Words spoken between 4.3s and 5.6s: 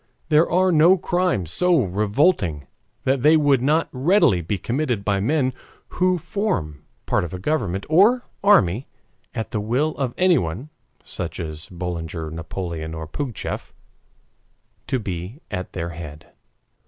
be committed by men